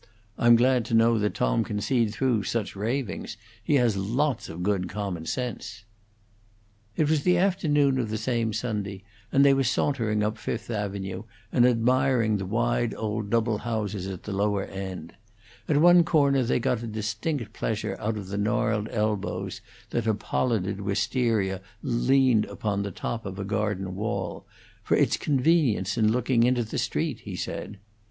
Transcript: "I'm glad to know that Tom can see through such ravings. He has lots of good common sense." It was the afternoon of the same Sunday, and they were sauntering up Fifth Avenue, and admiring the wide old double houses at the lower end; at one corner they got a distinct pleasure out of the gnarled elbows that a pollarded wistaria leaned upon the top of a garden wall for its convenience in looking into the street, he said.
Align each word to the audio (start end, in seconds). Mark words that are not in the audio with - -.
"I'm 0.35 0.55
glad 0.55 0.83
to 0.85 0.95
know 0.95 1.19
that 1.19 1.35
Tom 1.35 1.63
can 1.63 1.79
see 1.79 2.07
through 2.07 2.41
such 2.45 2.75
ravings. 2.75 3.37
He 3.63 3.75
has 3.75 3.95
lots 3.95 4.49
of 4.49 4.63
good 4.63 4.89
common 4.89 5.27
sense." 5.27 5.83
It 6.95 7.07
was 7.07 7.21
the 7.21 7.37
afternoon 7.37 7.99
of 7.99 8.09
the 8.09 8.17
same 8.17 8.51
Sunday, 8.51 9.03
and 9.31 9.45
they 9.45 9.53
were 9.53 9.63
sauntering 9.63 10.23
up 10.23 10.39
Fifth 10.39 10.71
Avenue, 10.71 11.25
and 11.51 11.67
admiring 11.67 12.37
the 12.37 12.47
wide 12.47 12.95
old 12.97 13.29
double 13.29 13.59
houses 13.59 14.07
at 14.07 14.23
the 14.23 14.31
lower 14.33 14.63
end; 14.63 15.13
at 15.69 15.77
one 15.77 16.03
corner 16.03 16.41
they 16.41 16.57
got 16.59 16.81
a 16.81 16.87
distinct 16.87 17.53
pleasure 17.53 17.95
out 17.99 18.17
of 18.17 18.29
the 18.29 18.39
gnarled 18.39 18.89
elbows 18.89 19.61
that 19.91 20.07
a 20.07 20.15
pollarded 20.15 20.81
wistaria 20.81 21.61
leaned 21.83 22.45
upon 22.45 22.81
the 22.81 22.89
top 22.89 23.23
of 23.23 23.37
a 23.37 23.45
garden 23.45 23.93
wall 23.93 24.47
for 24.81 24.97
its 24.97 25.15
convenience 25.15 25.95
in 25.95 26.11
looking 26.11 26.41
into 26.41 26.63
the 26.63 26.79
street, 26.79 27.19
he 27.19 27.35
said. 27.35 27.77